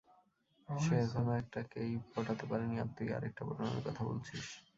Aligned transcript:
সে 0.69 0.93
এখনও 1.03 1.33
একটা 1.41 1.59
কেই 1.71 1.91
পটাতে 2.13 2.45
পারেনি, 2.51 2.75
আর 2.79 2.89
তুই 2.97 3.07
আরেকটা 3.17 3.41
পটানোর 3.47 3.81
কথা 3.87 4.01
বলছিস! 4.09 4.45